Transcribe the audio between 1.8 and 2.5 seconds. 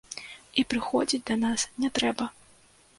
не трэба.